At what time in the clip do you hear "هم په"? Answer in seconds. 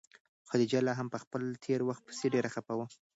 0.99-1.17